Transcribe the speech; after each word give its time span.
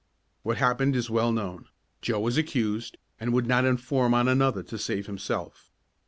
What 0.41 0.57
happened 0.57 0.95
is 0.95 1.11
well 1.11 1.31
known. 1.31 1.67
Joe 2.01 2.21
was 2.21 2.35
accused, 2.35 2.97
and 3.19 3.31
would 3.33 3.45
not 3.45 3.65
inform 3.65 4.15
on 4.15 4.27
another 4.27 4.63
to 4.63 4.79
save 4.79 5.05
himself. 5.05 5.69